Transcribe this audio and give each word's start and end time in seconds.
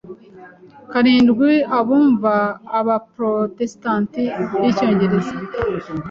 karindwi 0.91 1.51
abumva 1.79 2.33
abaprotestanti 2.79 4.23
b'icyongereza. 4.59 5.35